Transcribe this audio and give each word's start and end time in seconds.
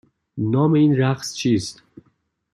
نام 0.37 0.73
این 0.73 0.95
رقص 0.97 1.33
چیست؟ 1.35 1.83